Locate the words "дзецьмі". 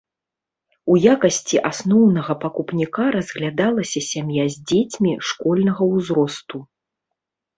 4.71-5.13